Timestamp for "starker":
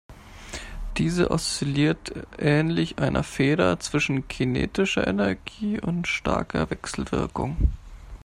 6.07-6.71